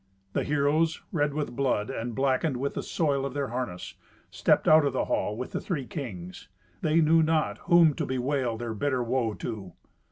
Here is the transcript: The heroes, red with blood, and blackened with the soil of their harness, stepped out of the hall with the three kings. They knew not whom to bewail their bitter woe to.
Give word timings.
The 0.33 0.43
heroes, 0.43 0.99
red 1.11 1.35
with 1.35 1.55
blood, 1.55 1.91
and 1.91 2.15
blackened 2.15 2.57
with 2.57 2.73
the 2.73 2.81
soil 2.81 3.23
of 3.23 3.35
their 3.35 3.49
harness, 3.49 3.93
stepped 4.31 4.67
out 4.67 4.83
of 4.83 4.93
the 4.93 5.05
hall 5.05 5.37
with 5.37 5.51
the 5.51 5.61
three 5.61 5.85
kings. 5.85 6.47
They 6.81 7.01
knew 7.01 7.21
not 7.21 7.59
whom 7.69 7.93
to 7.93 8.07
bewail 8.07 8.57
their 8.57 8.73
bitter 8.73 9.03
woe 9.03 9.35
to. 9.35 9.73